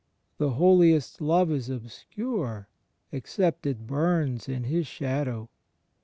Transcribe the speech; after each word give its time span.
The 0.39 0.53
holiest 0.53 1.21
love 1.21 1.51
is 1.51 1.69
obscure 1.69 2.67
except 3.11 3.67
it 3.67 3.85
bums 3.85 4.49
in 4.49 4.63
His 4.63 4.87
shadow. 4.87 5.47